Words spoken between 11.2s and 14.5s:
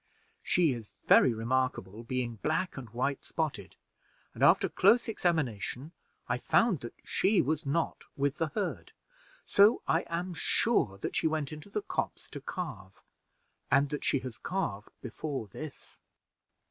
went into the copse to calve, and that she has